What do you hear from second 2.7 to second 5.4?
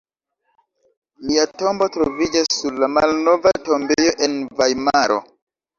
la Malnova tombejo en Vajmaro.